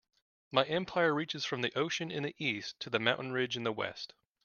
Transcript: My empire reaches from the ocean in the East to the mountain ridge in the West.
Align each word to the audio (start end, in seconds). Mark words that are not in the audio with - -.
My 0.51 0.63
empire 0.65 1.13
reaches 1.13 1.45
from 1.45 1.61
the 1.61 1.71
ocean 1.77 2.09
in 2.09 2.23
the 2.23 2.33
East 2.39 2.79
to 2.79 2.89
the 2.89 2.97
mountain 2.97 3.33
ridge 3.33 3.55
in 3.55 3.61
the 3.61 3.71
West. 3.71 4.15